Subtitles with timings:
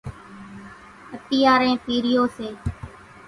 [1.13, 2.47] اتيارين پِيرِيو سي۔